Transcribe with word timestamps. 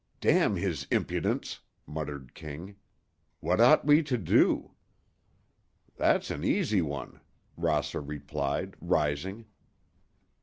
"Damn 0.19 0.55
his 0.55 0.87
impudence!" 0.89 1.59
muttered 1.85 2.33
King—"what 2.33 3.61
ought 3.61 3.85
we 3.85 4.01
to 4.01 4.17
do?" 4.17 4.71
"That's 5.95 6.31
an 6.31 6.43
easy 6.43 6.81
one," 6.81 7.19
Rosser 7.55 8.01
replied, 8.01 8.75
rising. 8.81 9.45